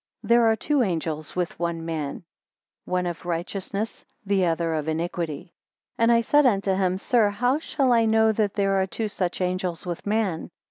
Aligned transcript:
There 0.23 0.47
are 0.47 0.55
two 0.55 0.81
angels 0.81 1.35
with 1.35 1.59
man; 1.59 2.23
one 2.85 3.05
of 3.05 3.23
righteousness, 3.23 4.03
the 4.25 4.45
other 4.47 4.73
of 4.73 4.87
iniquity. 4.87 5.53
8 5.99 5.99
And 5.99 6.11
I 6.11 6.21
said 6.21 6.43
unto 6.47 6.73
him, 6.73 6.97
Sir, 6.97 7.29
how 7.29 7.59
shall 7.59 7.91
I 7.93 8.05
know 8.05 8.31
that 8.31 8.55
there 8.55 8.81
are 8.81 8.87
two 8.87 9.07
such 9.07 9.41
angels 9.41 9.85
with 9.85 10.07
man? 10.07 10.49